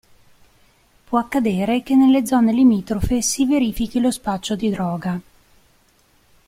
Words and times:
Può 1.07 1.19
accadere 1.19 1.83
che 1.83 1.93
nelle 1.93 2.25
zone 2.25 2.51
limitrofe 2.53 3.21
si 3.21 3.45
verifichi 3.45 3.99
lo 3.99 4.09
spaccio 4.09 4.55
di 4.55 4.71
droga. 4.71 5.21